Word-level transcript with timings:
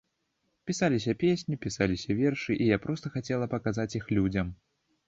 Пісаліся 0.69 1.13
песні, 1.25 1.59
пісаліся 1.67 2.17
вершы, 2.23 2.59
і 2.63 2.71
я 2.75 2.81
проста 2.87 3.15
хацела 3.19 3.45
паказаць 3.57 3.91
іх 4.03 4.15
людзям. 4.19 4.55